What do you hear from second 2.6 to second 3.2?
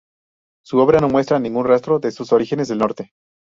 del norte.